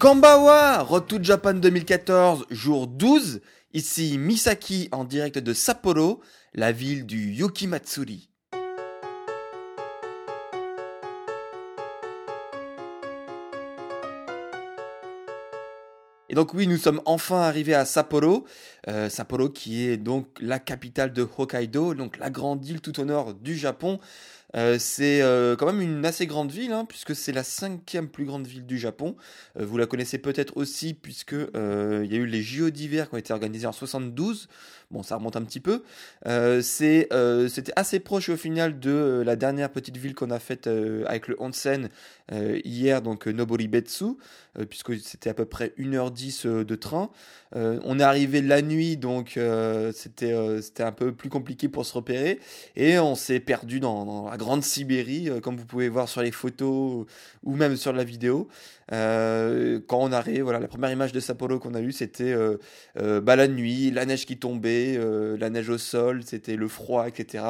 [0.00, 3.42] Kambawa, Road to Japan 2014, jour 12.
[3.74, 6.22] Ici Misaki en direct de Sapporo,
[6.54, 8.30] la ville du Yukimatsuri.
[16.30, 18.46] Et donc oui, nous sommes enfin arrivés à Sapporo,
[18.88, 23.04] euh, Sapporo qui est donc la capitale de Hokkaido, donc la grande île tout au
[23.04, 23.98] nord du Japon.
[24.56, 28.24] Euh, c'est euh, quand même une assez grande ville, hein, puisque c'est la cinquième plus
[28.24, 29.16] grande ville du Japon.
[29.58, 33.14] Euh, vous la connaissez peut-être aussi, puisque il y a eu les JO d'hiver qui
[33.14, 34.48] ont été organisés en 72.
[34.90, 35.84] Bon, ça remonte un petit peu.
[36.62, 40.66] c'était assez proche au final de la dernière petite ville qu'on a faite
[41.06, 41.88] avec le onsen
[42.32, 44.16] hier, donc Noboribetsu,
[44.68, 47.10] puisque c'était à peu près 1h10 de train.
[47.54, 49.38] on est arrivé la nuit, donc
[49.92, 52.40] c'était, c'était un peu plus compliqué pour se repérer,
[52.74, 56.22] et on s'est perdu dans, dans la grande Sibérie, euh, comme vous pouvez voir sur
[56.22, 57.06] les photos
[57.44, 58.48] ou même sur la vidéo.
[58.92, 63.20] Euh, quand on arrive, voilà, la première image de Sapporo qu'on a eue, c'était euh,
[63.20, 64.98] bah, la nuit, la neige qui tombait,
[65.38, 67.44] la neige au sol, c'était le froid, etc.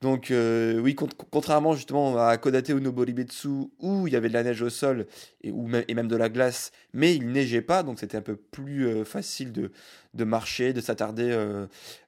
[0.00, 0.94] Donc oui,
[1.30, 3.48] contrairement justement à Kodate ou Noboribetsu,
[3.80, 5.06] où il y avait de la neige au sol
[5.42, 9.04] et, ou même, de la glace, mais il neigeait pas, donc c'était un peu plus
[9.04, 9.70] facile de,
[10.12, 11.34] de marcher, de s'attarder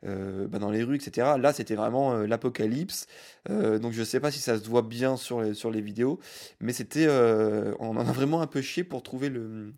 [0.03, 1.28] bah, dans les rues, etc.
[1.41, 3.06] Là, c'était vraiment l'apocalypse.
[3.48, 6.19] donc je sais pas si ça se voit bien sur les, sur les vidéos,
[6.60, 9.72] mais c'était, on en a vraiment un peu pour trouver le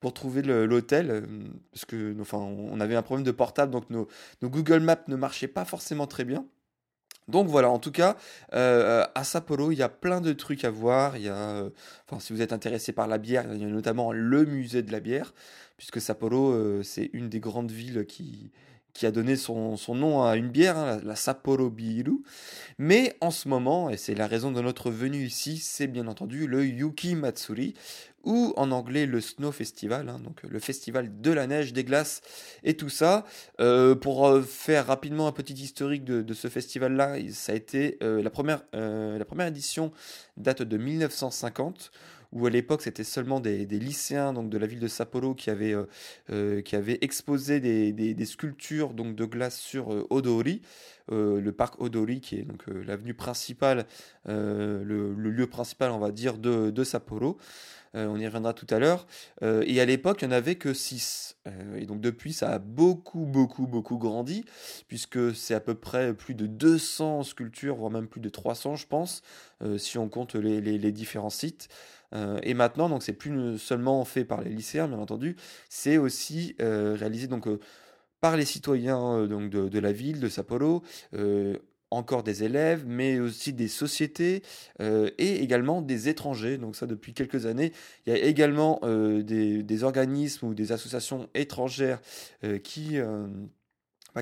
[0.00, 1.26] pour trouver l'hôtel
[1.72, 4.08] parce que enfin on avait un problème de portable donc nos,
[4.42, 6.46] Google Maps ne marchaient pas forcément très bien.
[7.28, 8.16] Donc voilà, en tout cas,
[8.54, 11.16] euh, à Sapporo, il y a plein de trucs à voir.
[11.16, 14.44] Il y enfin, si vous êtes intéressé par la bière, il y a notamment le
[14.44, 15.32] musée de la bière,
[15.76, 18.50] puisque Sapporo, euh, c'est une des grandes villes qui,
[18.92, 22.22] qui a donné son, nom à une bière, hein, la, Sapporo Biru.
[22.78, 26.46] Mais en ce moment, et c'est la raison de notre venue ici, c'est bien entendu
[26.46, 27.74] le Yuki Matsuri,
[28.24, 32.20] ou en anglais le Snow Festival, hein, donc le festival de la neige, des glaces
[32.64, 33.24] et tout ça.
[33.60, 38.22] Euh, pour euh, faire rapidement un petit historique de, ce festival-là, ça a été euh,
[38.22, 39.92] la, première, la première édition
[40.36, 41.90] date de 1950
[42.32, 45.74] où à l'époque c'était seulement des, lycéens donc de la ville de Sapporo qui avaient,
[45.74, 45.86] euh,
[46.30, 50.62] euh, qui avaient exposé des, des, sculptures donc de glace sur euh, Odori,
[51.12, 53.86] le parc Odori qui est donc l'avenue principale,
[54.26, 57.36] le, lieu principal on va dire de, de Sapporo.
[57.94, 59.08] on y reviendra tout à l'heure.
[59.42, 61.36] et à l'époque, il n'y en avait que 6.
[61.76, 64.44] et donc depuis, ça a beaucoup, beaucoup, beaucoup grandi,
[64.86, 68.86] puisque c'est à peu près plus de 200 sculptures, voire même plus de 300, je
[68.86, 69.22] pense,
[69.78, 71.68] si on compte les, les, les différents sites.
[72.14, 75.36] Euh, et maintenant, donc c'est plus seulement fait par les lycéens, bien entendu,
[75.68, 77.60] c'est aussi euh, réalisé donc euh,
[78.20, 80.82] par les citoyens donc de, la ville de Sapporo,
[81.90, 84.42] encore des élèves, mais aussi des sociétés
[84.78, 86.58] et également des étrangers.
[86.58, 87.72] Donc ça, depuis quelques années,
[88.04, 92.02] il y a également des, des, organismes ou des associations étrangères
[92.62, 92.98] qui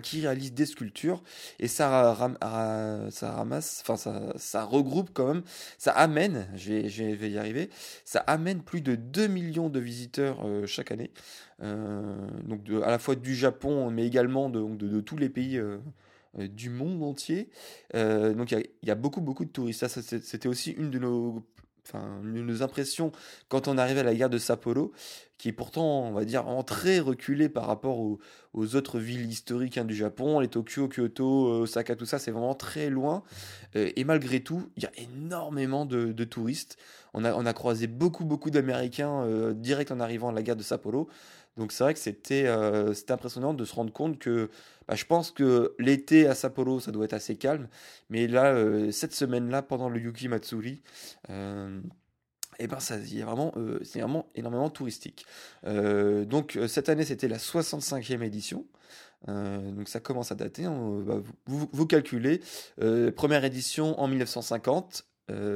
[0.03, 1.23] qui réalise des sculptures
[1.59, 5.43] et ça, ramasse, enfin ça, regroupe quand même,
[5.79, 6.73] ça amène, je
[7.15, 7.71] vais, y arriver,
[8.05, 11.11] ça amène plus de 2 millions de visiteurs euh, chaque année,
[11.63, 15.79] euh, donc à la fois du Japon mais également de tous les pays euh,
[16.37, 17.49] du monde entier.
[17.95, 19.87] donc il y, y, a beaucoup beaucoup de touristes.
[19.87, 21.43] Ça, c'était aussi une de nos
[21.89, 23.13] enfin, nos impressions
[23.49, 24.93] quand on arrive à la gare de Sapporo,
[25.39, 28.19] qui est pourtant, on va dire, en très reculée par rapport aux,
[28.75, 32.91] autres villes historiques hein, du Japon, les Tokyo, Kyoto, Osaka, tout ça, c'est vraiment très
[32.91, 33.23] loin.
[33.77, 36.77] Euh, et malgré tout, il y a énormément de, touristes.
[37.15, 40.57] On a, on a, croisé beaucoup, beaucoup d'Américains euh, direct en arrivant à la gare
[40.57, 41.09] de Sapporo.
[41.59, 42.49] Donc c'est vrai que c'était
[43.09, 44.49] impressionnant de se rendre compte que
[44.89, 47.69] bah, je pense que l'été à Sapporo, ça doit être assez calme.
[48.09, 50.83] Mais là, euh, cette semaine-là, pendant le Yuki Matsuri,
[51.29, 51.81] euh,
[52.59, 55.27] eh ben ça y vraiment euh, c'est vraiment énormément touristique
[55.63, 58.67] donc cette année c'était la 65e édition
[59.29, 60.75] donc ça commence à dater hein,
[61.07, 62.41] bah, vous, calculez
[63.15, 65.08] première édition en 1950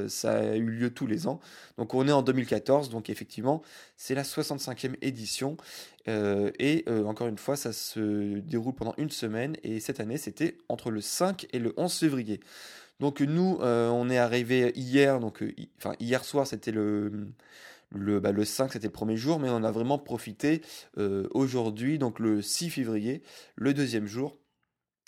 [0.08, 1.40] ça a eu lieu tous les ans.
[1.78, 3.62] Donc on est en 2014, donc effectivement
[3.96, 5.56] c'est la 65e édition.
[6.06, 9.56] et encore une fois, ça se déroule pendant une semaine.
[9.62, 12.40] Et cette année, c'était entre le 5 et le 11 février.
[13.00, 15.44] Donc nous, on est arrivé hier, donc
[15.78, 17.28] enfin hier soir, c'était le
[17.94, 20.62] le, bah, le 5, c'était le premier jour, mais on a vraiment profité
[21.32, 23.22] aujourd'hui, donc le 6 février,
[23.56, 24.38] le deuxième jour.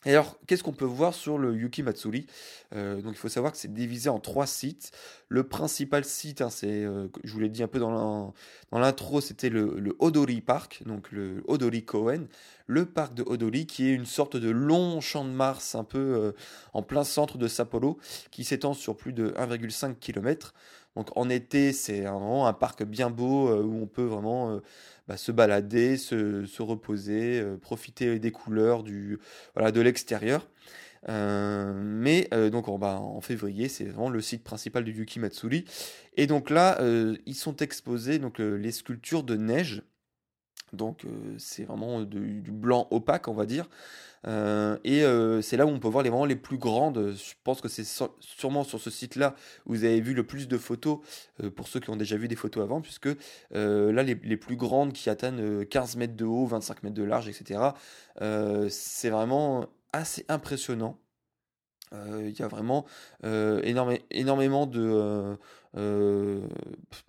[0.06, 2.26] Alors, qu'est-ce qu'on peut voir sur le Yuki Matsuri?
[2.74, 4.92] Euh, Donc, il faut savoir que c'est divisé en trois sites.
[5.28, 8.34] Le principal site, hein, c'est, euh, je vous l'ai dit un peu dans
[8.72, 12.28] l'intro, c'était le, le, Odori Park, donc le Odori Koen,
[12.66, 15.98] le parc de Odori, qui est une sorte de long champ de Mars, un peu
[15.98, 16.32] euh,
[16.74, 17.98] en plein centre de Sapporo,
[18.30, 20.52] qui s'étend sur plus de 1,5 km.
[20.96, 24.60] Donc, en été, c'est vraiment un parc bien beau où on peut vraiment
[25.06, 30.48] bah, se balader, se, reposer, euh, profiter des couleurs de l'extérieur.
[31.10, 35.20] Euh, mais euh, donc en, bah, en février, c'est vraiment le site principal du Yuki
[35.20, 35.66] Matsuri.
[36.16, 36.78] Et donc là,
[37.26, 39.82] ils sont exposés donc les sculptures de neige.
[40.74, 41.06] Donc
[41.38, 43.68] c'est vraiment du blanc opaque, on va dire.
[44.26, 47.14] Euh, et euh, c'est là où on peut voir les vraiment les plus grandes.
[47.14, 47.84] Je pense que c'est
[48.20, 49.34] sûrement sur ce site-là
[49.66, 50.98] où vous avez vu le plus de photos,
[51.42, 53.08] euh, pour ceux qui ont déjà vu des photos avant, puisque
[53.50, 57.28] là, les, les, plus grandes qui atteignent 15 mètres de haut, 25 mètres de large,
[57.28, 57.60] etc.,
[58.68, 60.98] c'est vraiment assez impressionnant.
[61.92, 62.86] Il y a vraiment
[63.22, 65.36] énormément de
[65.76, 66.40] euh,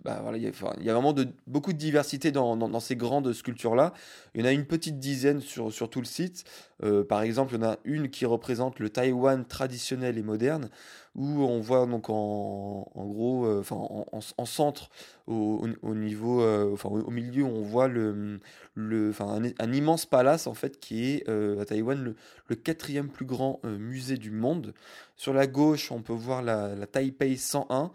[0.02, 1.14] bah il y, a vraiment
[1.46, 3.92] beaucoup de diversité dans, ces grandes sculptures-là.
[4.34, 6.44] Il y en a une petite dizaine sur, tout le site.
[6.82, 10.68] Euh, par exemple, il y en a une qui représente le Taïwan traditionnel et moderne,
[11.14, 14.90] où on voit donc en, gros, euh, en, en, centre,
[15.28, 18.40] au, au niveau, au, milieu, on voit le,
[18.76, 22.14] un, immense palace en fait qui est à Taïwan
[22.48, 24.74] le, quatrième plus grand musée du monde.
[25.14, 27.92] Sur la gauche, on peut voir la Taipei 101.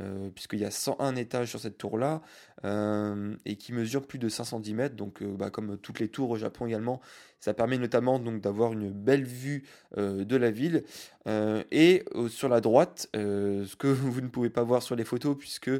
[0.00, 2.20] Euh, puisqu'il y a 101 étages sur cette tour-là,
[2.64, 6.30] euh, et qui mesure plus de 510 mètres, donc euh, bah, comme toutes les tours
[6.30, 7.00] au Japon également,
[7.38, 9.64] ça permet notamment donc d'avoir une belle vue
[9.96, 10.84] de la ville.
[11.26, 15.70] et sur la droite, ce que vous ne pouvez pas voir sur les photos, puisque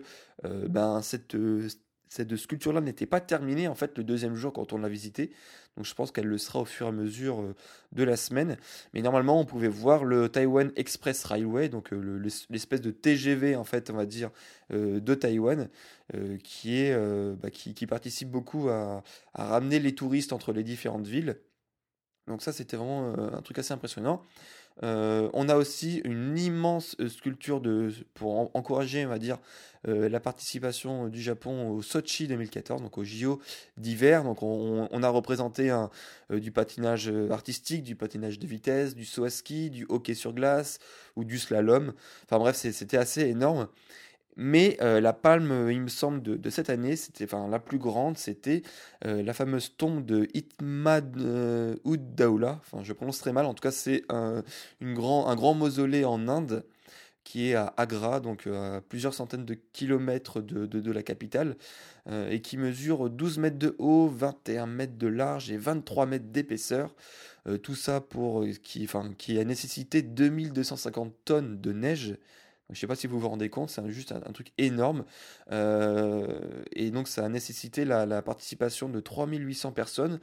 [0.43, 1.35] ben, cette,
[2.15, 5.33] cette sculpture-là n'était pas terminée en fait le deuxième jour quand on l'a visité.
[5.77, 7.57] Donc je pense qu'elle le sera au fur et à mesure euh,
[7.91, 8.57] de la semaine.
[8.93, 13.65] Mais normalement, on pouvait voir le Taiwan Express Railway, donc euh, l'espèce de TGV en
[13.65, 14.31] fait, va dire,
[14.73, 15.69] euh, de Taïwan,
[16.45, 16.97] qui est
[17.37, 19.03] bah, qui, participe beaucoup à,
[19.35, 21.41] ramener les touristes entre les différentes villes.
[22.29, 24.23] Donc ça, c'était vraiment un truc assez impressionnant.
[24.83, 29.39] Euh, on a aussi une immense euh, sculpture de, pour encourager, on va dire,
[29.87, 33.41] euh, la participation du Japon au Sochi 2014, donc au JO
[33.77, 34.25] d'hiver.
[34.25, 35.71] Donc on, a représenté
[36.31, 40.79] du patinage artistique, du patinage de vitesse, du saut à ski, du hockey sur glace
[41.17, 41.93] ou du slalom.
[42.25, 43.69] Enfin bref, c'était assez énorme.
[44.37, 48.19] Mais euh, la palme, il me semble, de, cette année, c'était, enfin, la plus grande,
[48.19, 48.63] c'était
[49.05, 52.61] euh, la fameuse tombe de Itmad euh, Ud Daoula.
[52.61, 53.47] Enfin, je prononce très mal.
[53.47, 54.43] En tout cas, c'est un,
[54.83, 56.65] grand, un grand mausolée en Inde
[57.23, 61.57] qui est à Agra, donc à plusieurs centaines de kilomètres de, de, la capitale,
[62.31, 66.95] et qui mesure 12 mètres de haut, 21 mètres de large et 23 mètres d'épaisseur.
[67.63, 72.19] tout ça pour qui, enfin, qui a nécessité 2250 tonnes de neige
[72.75, 75.05] je ne sais pas si vous vous rendez compte, c'est juste un, truc énorme.
[75.53, 76.27] Euh,
[76.73, 80.19] et donc ça a nécessité la, participation de 3800 personnes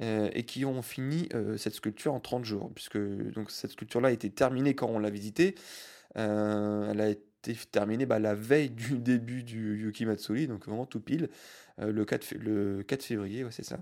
[0.00, 2.72] euh, et qui ont fini euh, cette sculpture en 30 jours.
[2.74, 5.54] Puisque donc, cette sculpture-là a été terminée quand on l'a visitée.
[6.14, 11.00] elle a été terminée bah, la veille du début du Yuki Matsuri, donc vraiment tout
[11.00, 11.28] pile,
[11.78, 13.78] le 4, le 4 février, c'est ça.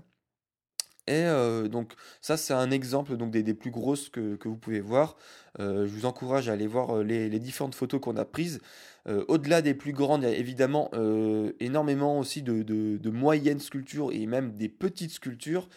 [1.07, 1.25] Et
[1.69, 5.17] donc ça c'est un exemple donc des, plus grosses que, vous pouvez voir.
[5.59, 8.59] je vous encourage à aller voir les, différentes photos qu'on a prises.
[9.07, 10.91] Au-delà des plus grandes, il y a évidemment
[11.59, 15.67] énormément aussi de, de, moyennes sculptures et même des petites sculptures.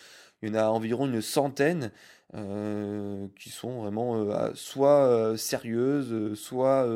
[0.43, 1.91] Il y en a environ une centaine.
[2.37, 6.87] Euh, qui sont vraiment euh, soit euh, sérieuses, soit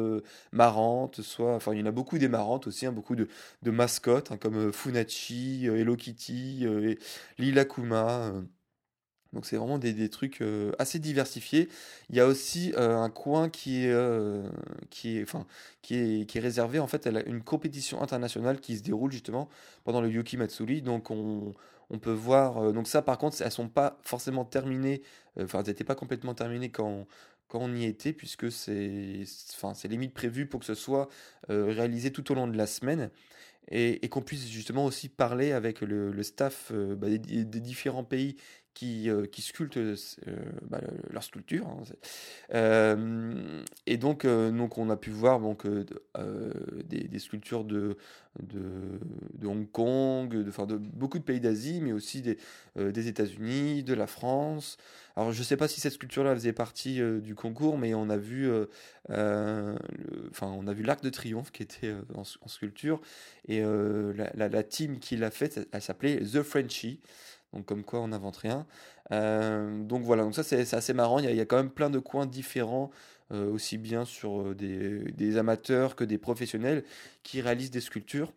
[0.52, 1.54] marrantes, soit.
[1.54, 3.28] Enfin, il y en a beaucoup des marrantes aussi, hein, beaucoup de,
[3.64, 6.66] mascottes, hein, comme Funachi, Hello Kitty,
[7.38, 8.33] Lila Kuma.
[9.32, 10.42] Donc c'est vraiment des, des trucs
[10.78, 11.68] assez diversifiés.
[12.08, 13.94] Il y a aussi un coin qui est,
[14.90, 15.47] qui, est, enfin,
[15.82, 19.50] qui, est, qui est réservé en fait à une compétition internationale qui se déroule justement
[19.85, 20.80] pendant le Yuki Matsuri.
[20.80, 21.54] Donc on,
[21.90, 22.58] on peut voir.
[22.58, 25.02] Euh, donc ça, par contre, elles sont pas forcément terminées.
[25.38, 27.06] Euh, enfin, elles n'étaient pas complètement terminées quand,
[27.49, 29.23] quand on y était, puisque c'est,
[29.54, 31.08] enfin, limite prévu pour que ce soit
[31.50, 33.11] euh, réalisé tout au long de la semaine.
[33.70, 38.37] Et, qu'on puisse justement aussi parler avec le, staff bah, des, différents pays
[38.78, 39.80] qui, qui sculptent
[40.62, 40.80] bah,
[41.11, 41.66] leur sculpture.
[41.66, 41.82] Hein,
[43.87, 45.66] et donc, donc, on a pu voir donc,
[46.85, 47.97] des, sculptures de,
[48.40, 52.38] de, Hong Kong, de, enfin, de beaucoup de pays d'Asie, mais aussi des,
[52.76, 54.76] des États-Unis, de la France.
[55.16, 58.16] Alors, je ne sais pas si cette sculpture-là faisait partie du concours, mais on a
[58.16, 58.49] vu,
[59.08, 59.76] enfin,
[60.47, 63.00] on a vu l'Arc de Triomphe qui était en, sculpture,
[63.49, 63.61] et
[64.14, 67.00] la, team qui l'a faite, elle s'appelait The Frenchie.
[67.52, 68.67] Donc comme quoi on n'invente rien.
[69.12, 71.19] Euh, donc voilà, donc ça c'est assez marrant.
[71.19, 72.90] Il y, a, quand même plein de coins différents,
[73.33, 76.85] euh, aussi bien sur euh, des, amateurs que des professionnels
[77.23, 78.33] qui réalisent des sculptures.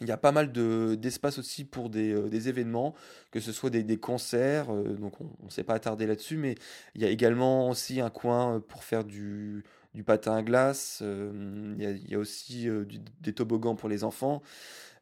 [0.00, 2.94] Il y a pas mal d'espace aussi pour des, événements,
[3.32, 6.54] que ce soit des, concerts, donc on ne s'est pas attardé là-dessus, mais
[6.94, 9.64] il y a également aussi un coin pour faire du,
[10.06, 12.68] patin à glace, il y, a, aussi
[13.20, 14.40] des toboggans pour les enfants.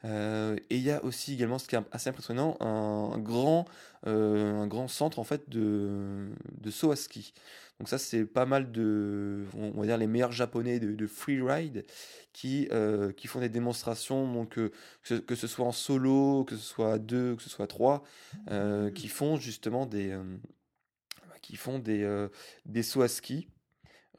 [0.05, 3.67] Euh, et il y a aussi également, ce qui est assez impressionnant, un grand,
[4.07, 6.29] euh, un grand centre en fait de,
[6.61, 7.33] de saut à ski.
[7.79, 11.85] Donc ça, c'est pas mal de, on va dire les meilleurs japonais de, de freeride
[12.33, 14.59] qui, euh, qui font des démonstrations, donc
[15.03, 18.05] que, ce soit en solo, que ce soit à deux, que ce soit à trois,
[18.95, 20.19] qui font justement des,
[21.43, 22.29] qui font des,
[22.65, 23.49] des sauts à ski.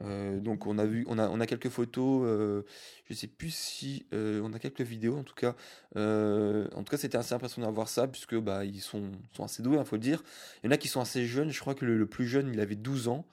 [0.02, 2.22] Euh, donc on a vu, on a, on a quelques photos.
[2.24, 2.62] Euh,
[3.08, 5.16] je sais plus si euh, on a quelques vidéos.
[5.16, 5.54] En tout cas,
[5.96, 9.62] en tout cas, c'était assez impressionnant à voir ça puisque bah ils sont, sont assez
[9.62, 10.22] doués, il hein, faut le dire.
[10.62, 11.50] Il y en a qui sont assez jeunes.
[11.50, 13.26] Je crois que le, plus jeune, il avait 12 ans.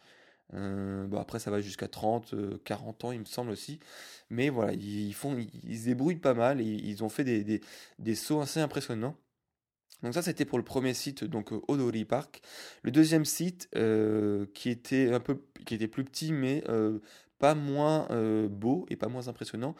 [1.17, 3.79] après ça va jusqu'à 30, 40 ans, il me semble aussi.
[4.29, 7.61] Mais voilà, ils, font, ils, se débrouillent pas mal et ils ont fait des, des,
[7.99, 9.15] des sauts assez impressionnants.
[10.05, 12.41] Donc ça c'était pour le premier site donc euh, Odori Park.
[12.83, 16.99] Le deuxième site euh, qui était un peu qui était plus petit mais euh,
[17.39, 18.07] pas moins
[18.47, 19.75] beau et pas moins impressionnant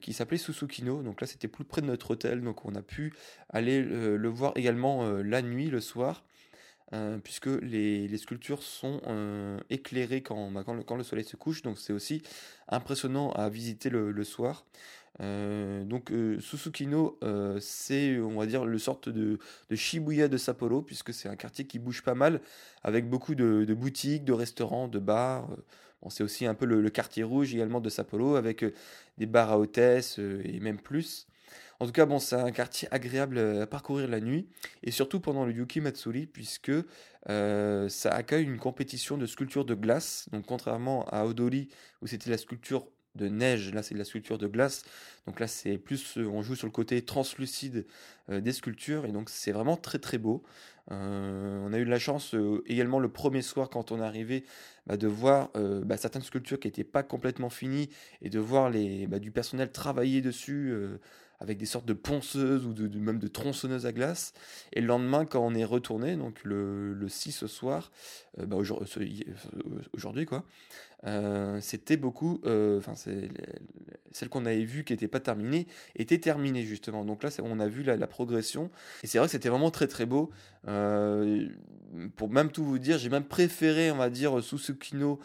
[0.00, 1.02] qui s'appelait Susukino.
[1.02, 3.14] Donc là c'était plus près de notre hôtel donc on a pu
[3.48, 6.24] aller le voir également la nuit le soir.
[7.24, 9.00] puisque les, sculptures sont
[9.70, 12.22] éclairées quand, bah, quand, le, soleil se couche, donc c'est aussi
[12.68, 14.66] impressionnant à visiter le soir.
[15.20, 19.38] Euh, donc euh, Susukino, euh, c'est on va dire le sorte de,
[19.72, 22.40] Shibuya de Sapporo, puisque c'est un quartier qui bouge pas mal,
[22.82, 25.48] avec beaucoup de, boutiques, de restaurants, de bars.
[26.02, 28.64] Bon, c'est aussi un peu le, quartier rouge également de Sapporo, avec
[29.18, 31.26] des bars à hôtesse et même plus.
[31.78, 34.48] En tout cas, bon, c'est un quartier agréable à parcourir la nuit,
[34.82, 36.72] et surtout pendant le Yuki Matsuri, puisque
[37.26, 40.28] ça accueille une compétition de sculpture de glace.
[40.32, 41.68] Donc contrairement à Odori,
[42.00, 44.84] où c'était la sculpture de neige, là c'est de la sculpture de glace,
[45.26, 47.86] donc là c'est plus, euh, on joue sur le côté translucide
[48.30, 50.42] euh, des sculptures, et donc c'est vraiment très très beau.
[50.90, 52.34] Euh, on a eu de la chance
[52.66, 54.44] également le premier soir quand on est arrivé
[54.86, 57.88] bah, de voir bah, certaines sculptures qui n'étaient pas complètement finies,
[58.20, 60.74] et de voir les, bah, du personnel travailler dessus
[61.38, 64.32] avec des sortes de ponceuses ou de, même de tronçonneuses à glace.
[64.72, 67.92] Et le lendemain, quand on est retourné, donc le, le 6 au soir,
[69.92, 70.44] aujourd'hui quoi,
[71.04, 75.66] euh, c'était beaucoup, euh, enfin celle qu'on avait vue qui n'était pas terminée
[75.96, 77.04] était terminée justement.
[77.04, 78.70] Donc là on a vu la, progression
[79.02, 80.30] et c'est vrai que c'était vraiment très très beau.
[80.68, 81.48] Euh,
[82.16, 85.18] pour même tout vous dire, j'ai même préféré on va dire Susukino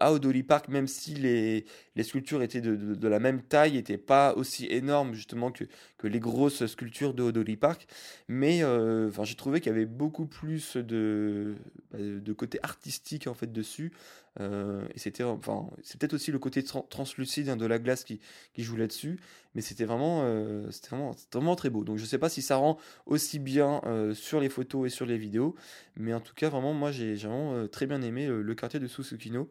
[0.00, 3.98] à Odoli Park même si les, les sculptures étaient de, de, la même taille, n'étaient
[3.98, 5.64] pas aussi énormes justement que,
[5.98, 7.86] que les grosses sculptures de Odoli Park.
[8.28, 11.54] Mais enfin j'ai trouvé qu'il y avait beaucoup plus de,
[11.92, 13.92] bah, de côté artistique en fait dessus.
[14.40, 15.17] Et c'était,
[15.82, 18.20] c'est peut-être aussi le côté translucide hein, de la glace qui,
[18.56, 19.20] joue là-dessus,
[19.54, 20.70] mais c'était vraiment, euh,
[21.56, 21.84] très beau.
[21.84, 25.06] Donc je sais pas si ça rend aussi bien euh, sur les photos et sur
[25.06, 25.54] les vidéos,
[25.96, 29.48] mais en tout cas vraiment, moi j'ai vraiment très bien aimé le quartier de Susukino.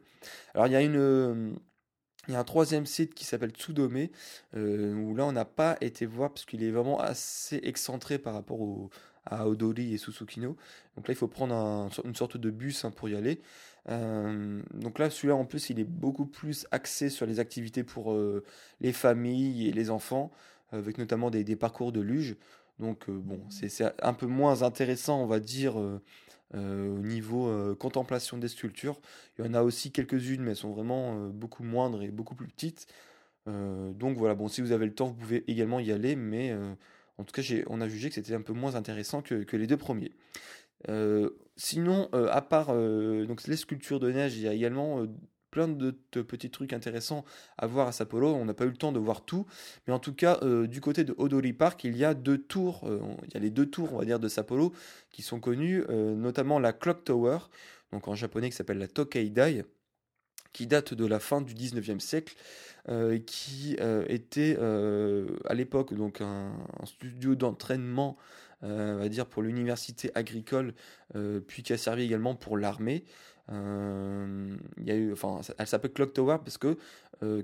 [0.53, 4.07] Alors il y a un troisième site qui s'appelle Tsudome,
[4.53, 8.89] où là on n'a pas été voir parce qu'il est vraiment assez excentré par rapport
[9.29, 10.55] à Odori et Susukino.
[10.95, 13.41] Donc là, il faut prendre une sorte de bus hein, pour y aller.
[13.89, 18.13] Euh, donc là, celui-là, en plus, il est beaucoup plus axé sur les activités pour
[18.13, 18.43] euh,
[18.81, 20.31] les familles et les enfants,
[20.71, 22.35] avec notamment des, parcours de luge.
[22.79, 25.77] Donc euh, bon, c'est un peu moins intéressant, on va dire,
[26.53, 28.99] au niveau contemplation des sculptures.
[29.37, 32.47] Il y en a aussi quelques-unes, mais elles sont vraiment beaucoup moindres et beaucoup plus
[32.47, 32.87] petites.
[33.45, 36.53] donc voilà, bon, si vous avez le temps, vous pouvez également y aller, mais
[37.17, 39.77] en tout cas, on a jugé que c'était un peu moins intéressant que, les deux
[39.77, 40.11] premiers.
[40.89, 45.05] Euh, sinon, euh, à part euh, donc les sculptures de neige, il y a également
[45.51, 47.25] plein de, petits trucs intéressants
[47.57, 48.33] à voir à Sapporo.
[48.33, 49.45] On n'a pas eu le temps de voir tout,
[49.87, 52.87] mais en tout cas, du côté de Odori Park, il y a deux tours.
[53.23, 54.73] il y a les deux tours, on va dire, de Sapporo
[55.09, 57.39] qui sont connues, notamment la Clock Tower,
[57.91, 59.63] donc en japonais qui s'appelle la Tokeidai,
[60.53, 62.35] qui date de la fin du 19e siècle
[63.25, 63.77] qui
[64.09, 64.57] était
[65.45, 66.51] à l'époque donc un,
[66.83, 68.17] studio d'entraînement
[68.61, 70.73] on va dire pour l'université agricole,
[71.47, 73.03] puis qui a servi également pour l'armée.
[73.49, 76.77] il y a eu, enfin, elle s'appelle Clock Tower parce que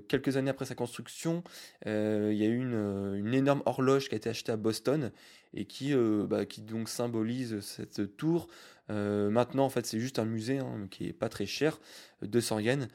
[0.08, 1.44] quelques années après sa construction,
[1.86, 5.12] il y a eu une, énorme horloge qui a été achetée à Boston
[5.54, 5.94] et qui,
[6.28, 8.48] bah, donc symbolise cette tour.
[8.90, 11.80] maintenant, en fait, c'est juste un musée hein, qui est pas très cher,
[12.22, 12.88] 200 yens.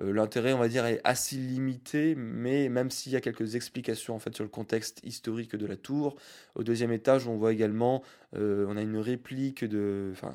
[0.00, 4.14] Euh, l'intérêt, on va dire, est assez limité, mais même s'il y a quelques explications
[4.14, 6.16] en fait sur le contexte historique de la tour,
[6.54, 8.02] au deuxième étage, on voit également,
[8.34, 10.34] euh, on a une réplique de, enfin,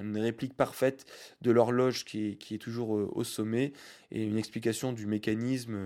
[0.00, 1.04] une réplique parfaite
[1.42, 3.72] de l'horloge qui est, qui est toujours euh, au sommet
[4.10, 5.76] et une explication du mécanisme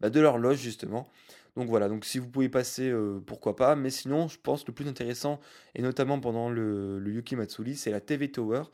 [0.00, 1.08] bah, de l'horloge justement.
[1.56, 2.92] Donc voilà, donc si vous pouvez passer,
[3.26, 3.76] pourquoi pas.
[3.76, 5.40] Mais sinon, je pense le plus intéressant,
[5.74, 7.36] et notamment pendant le, le Yuki
[7.76, 8.64] c'est la TV Tower,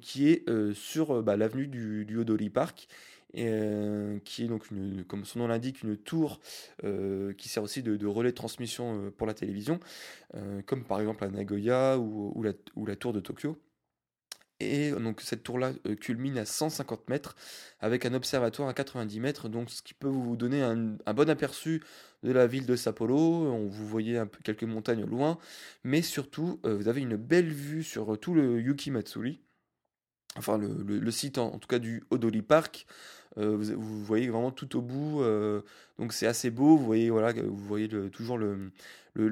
[0.00, 0.44] qui est
[0.74, 2.88] sur bah, l'avenue du, du Park
[3.32, 4.68] qui est donc,
[5.06, 6.40] comme son nom l'indique, une tour
[7.36, 9.80] qui sert aussi de, relais de transmission pour la télévision,
[10.66, 13.58] comme par exemple à Nagoya ou la tour de Tokyo.
[14.60, 17.36] Et donc cette tour-là culmine à 150 mètres
[17.78, 21.80] avec un observatoire à 90 mètres, donc ce qui peut vous donner un, bon aperçu
[22.24, 23.46] de la ville de Sapporo.
[23.46, 25.38] On vous voyez quelques montagnes loin,
[25.84, 29.40] mais surtout vous avez une belle vue sur tout le Yuki Matsuri,
[30.36, 32.86] enfin le, site en, tout cas du Odori Park.
[33.36, 35.22] vous, voyez vraiment tout au bout,
[36.00, 36.76] donc c'est assez beau.
[36.76, 38.72] Vous voyez voilà, vous voyez toujours le,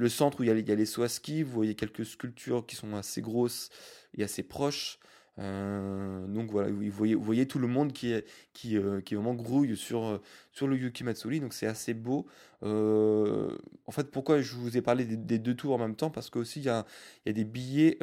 [0.09, 1.43] centre où il y, a, les Swaski.
[1.43, 3.71] Vous voyez quelques sculptures qui sont assez grosses
[4.17, 5.01] et assez proches.
[5.39, 9.77] Euh, donc voilà, vous voyez, tout le monde qui est, qui, euh, qui vraiment grouille
[9.77, 12.27] sur, euh, sur le Yuki Matsuri, donc c'est assez beau.
[12.63, 16.11] en fait, pourquoi je vous ai parlé des, deux tours en même temps?
[16.11, 16.87] Parce qu'aussi, il y a,
[17.27, 17.99] y a des billets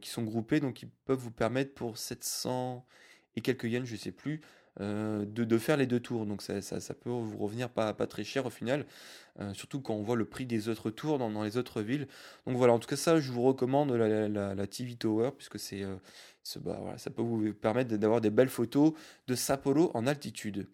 [0.00, 2.84] qui sont groupés, donc ils peuvent vous permettre pour 700
[3.36, 4.40] et quelques yens, je sais plus,
[4.80, 6.26] de, de, faire les deux tours.
[6.26, 8.86] Donc ça, ça, ça peut vous revenir pas, pas, très cher au final,
[9.52, 12.08] surtout quand on voit le prix des autres tours dans, dans, les autres villes.
[12.46, 15.84] Donc voilà, en tout cas ça, je vous recommande la, la TV Tower, puisque c'est
[16.46, 18.92] ça peut vous permettre d'avoir des belles photos
[19.26, 20.68] de Sapporo en altitude.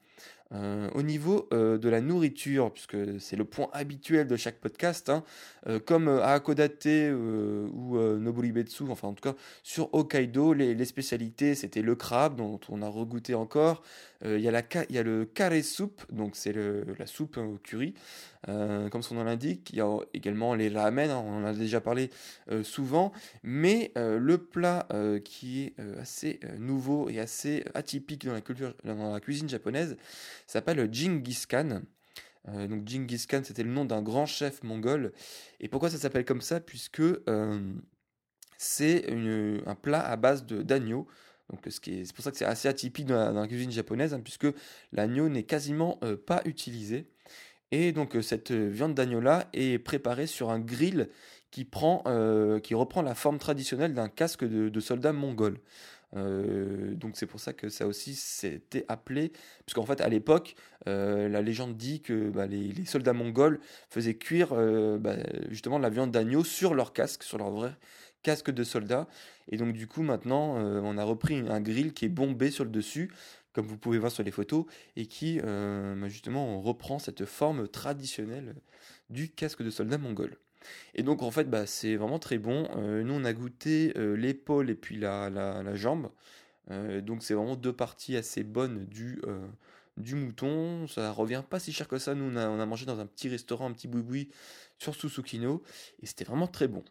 [0.54, 5.09] Euh, au niveau euh, de la nourriture, puisque c'est le point habituel de chaque podcast,
[5.09, 5.25] hein,
[5.66, 11.80] euh, comme à Akodate ou Noburibetsu, enfin en tout cas sur Hokkaido, les, spécialités c'était
[11.80, 13.82] le crabe dont on a regoûté encore.
[14.25, 17.95] Il y, y a le kare soup, donc c'est la soupe au curry,
[18.47, 19.71] comme son nom l'indique.
[19.71, 22.08] Il y a également les ramen, hein, on en a déjà parlé
[22.63, 23.13] souvent.
[23.43, 24.87] Mais le plat
[25.25, 29.97] qui est assez nouveau et assez atypique dans la, culture, dans la cuisine japonaise,
[30.47, 31.82] s'appelle Genghis Khan.
[32.49, 32.84] Euh, donc
[33.28, 35.12] Khan, c'était le nom d'un grand chef mongol.
[35.60, 36.60] Et pourquoi ça s'appelle comme ça?
[36.60, 37.73] Puisque euh,
[38.58, 39.10] c'est
[39.67, 41.06] un plat à base d'agneau.
[41.69, 44.47] C'est pour ça que c'est assez atypique dans la, cuisine japonaise, hein, puisque
[44.93, 47.06] l'agneau n'est quasiment euh, pas utilisé.
[47.73, 51.08] Et donc cette viande d'agneau-là est préparée sur un grill
[51.50, 52.04] qui, prend,
[52.62, 55.58] qui reprend la forme traditionnelle d'un casque de soldat mongol.
[56.17, 59.33] Euh, donc c'est pour ça que ça aussi s'était appelé,
[59.65, 60.55] parce qu'en fait à l'époque,
[60.89, 65.17] euh, la légende dit que bah, les, soldats mongols faisaient cuire euh, bah,
[65.51, 67.75] justement la viande d'agneau sur leur casque, sur leur vrai
[68.23, 69.09] casque de soldat.
[69.49, 72.71] Et donc du coup maintenant, on a repris un grill qui est bombé sur le
[72.71, 73.11] dessus,
[73.53, 78.55] comme vous pouvez voir sur les photos, et qui bah, justement reprend cette forme traditionnelle
[79.11, 80.37] du casque de soldat mongol.
[80.95, 82.69] Et donc en fait, bah, c'est vraiment très bon.
[82.77, 86.11] Euh, nous, on a goûté euh, l'épaule et puis la, jambe.
[86.71, 89.21] Euh, donc c'est vraiment deux parties assez bonnes du,
[89.97, 90.87] du mouton.
[90.89, 92.15] Ça revient pas si cher que ça.
[92.15, 94.31] Nous, on a, mangé dans un petit restaurant, un petit boui-boui
[94.79, 95.63] sur Susukino.
[96.03, 96.85] Et c'était vraiment très bon.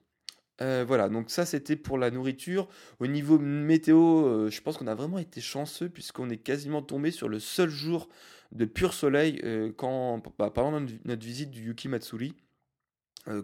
[0.60, 2.68] voilà, donc ça c'était pour la nourriture.
[3.00, 7.30] Au niveau météo, je pense qu'on a vraiment été chanceux puisqu'on est quasiment tombé sur
[7.30, 8.10] le seul jour
[8.52, 9.42] de pur soleil
[9.78, 12.34] quand, bah, pendant notre visite du Yuki Matsuri.
[12.34, 12.51] Euh,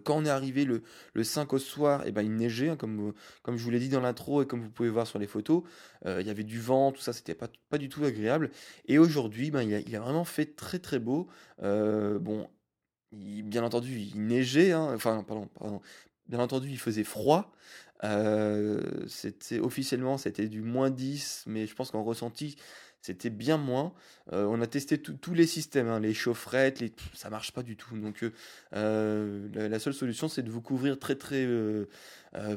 [0.03, 0.81] quand on est arrivé le,
[1.13, 3.13] le 5 au soir, et eh ben, il neigeait, hein, comme,
[3.43, 5.63] comme je vous l'ai dit dans l'intro et comme vous pouvez voir sur les photos.
[6.05, 8.49] Euh, il y avait du vent, tout ça, c'était pas, pas du tout agréable.
[8.85, 11.27] Et aujourd'hui, ben, il, a, il a vraiment fait très très beau.
[11.61, 12.49] Euh, bon,
[13.11, 15.81] bien entendu, il neigeait, hein, enfin, pardon, pardon,
[16.27, 17.51] bien entendu, il faisait froid.
[19.07, 22.57] c'était officiellement c'était du moins 10, mais je pense qu'en ressenti,
[23.07, 23.93] c'était bien moins.
[24.33, 26.91] Euh, on a testé tous les systèmes, hein, les chaufferettes, les...
[27.13, 27.97] ça marche pas du tout.
[27.97, 28.31] Donc euh,
[28.75, 31.47] euh, la, seule solution, c'est de vous couvrir très très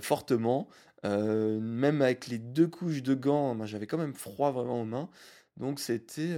[0.01, 0.69] fortement.
[1.05, 5.09] même avec les deux couches de gants, j'avais quand même froid vraiment aux mains.
[5.57, 6.35] Donc c'était,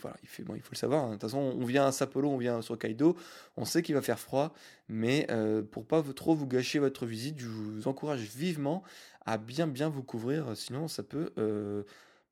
[0.00, 1.04] voilà, il, faut le savoir.
[1.04, 1.08] Hein.
[1.08, 3.16] De toute façon, on vient à Sapporo, on vient sur Kaido,
[3.56, 4.54] on sait qu'il va faire froid,
[4.88, 5.28] mais
[5.70, 8.82] pour pas trop vous gâcher votre visite, je vous encourage vivement
[9.24, 11.30] à bien bien vous couvrir, sinon ça peut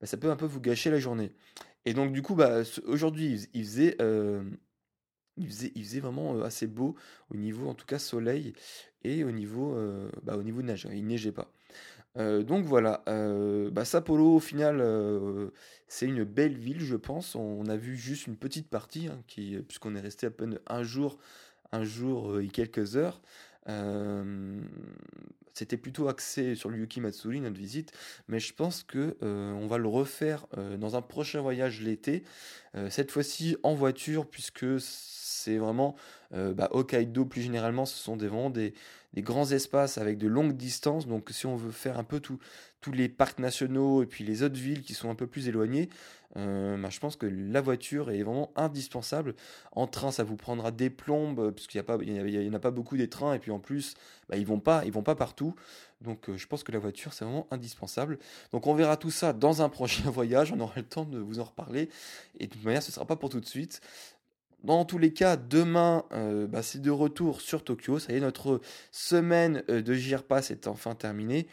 [0.00, 1.32] bah, ça peut un peu vous gâcher la journée.
[1.84, 3.96] Et donc, du coup, bah, aujourd'hui, il faisait
[5.36, 6.96] il faisait, il faisait vraiment assez beau
[7.32, 8.52] au niveau, en tout cas, soleil
[9.02, 9.76] et au niveau,
[10.22, 10.86] bah, au niveau de neige.
[10.92, 11.50] Il neigeait pas.
[12.16, 13.02] donc voilà,
[13.72, 14.84] bah, Sapporo au final,
[15.88, 17.34] c'est une belle ville, je pense.
[17.36, 21.18] On, a vu juste une petite partie, hein, puisqu'on est resté à peine un jour,
[21.72, 23.22] un jour et quelques heures.
[25.52, 27.92] C'était plutôt axé sur le Yuki Matsuri, notre visite,
[28.28, 30.46] mais je pense que on va le refaire
[30.78, 32.24] dans un prochain voyage l'été,
[32.88, 35.96] cette fois-ci en voiture, puisque c'est vraiment
[36.32, 38.74] bah, Hokkaido plus généralement, ce sont des, vraiment des,
[39.14, 41.06] des grands espaces avec de longues distances.
[41.06, 42.38] Donc si on veut faire un peu tous
[42.92, 45.88] les parcs nationaux et puis les autres villes qui sont un peu plus éloignées,
[46.36, 49.34] euh, bah, je pense que la voiture est vraiment indispensable.
[49.72, 53.34] En train, ça vous prendra des plombes puisqu'il n'y en a pas beaucoup des trains
[53.34, 53.94] et puis en plus,
[54.28, 55.54] bah, ils vont pas, ils vont pas partout.
[56.00, 58.18] Donc euh, je pense que la voiture c'est vraiment indispensable.
[58.52, 60.52] Donc on verra tout ça dans un prochain voyage.
[60.52, 61.90] On aura le temps de vous en reparler.
[62.38, 63.80] Et de toute manière, ce sera pas pour tout de suite
[64.64, 67.98] dans tous les cas, demain, euh, bah, c'est de retour sur Tokyo.
[67.98, 71.46] Ça y est, notre semaine euh, de JRPass est enfin terminée.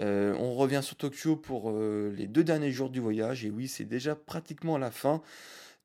[0.00, 3.44] Euh, on revient sur Tokyo pour les deux derniers jours du voyage.
[3.44, 5.22] Et oui, c'est déjà pratiquement la fin.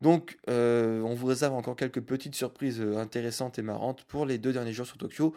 [0.01, 4.73] Donc, on vous réserve encore quelques petites surprises intéressantes et marrantes pour les deux derniers
[4.73, 5.35] jours sur Tokyo.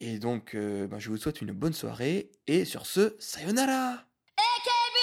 [0.00, 2.30] Et donc, bah, je vous souhaite une bonne soirée.
[2.46, 4.04] Et sur ce, sayonara
[4.38, 4.96] AKB